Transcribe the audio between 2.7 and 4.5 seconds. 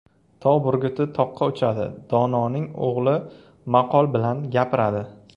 o‘g‘li maqol bilan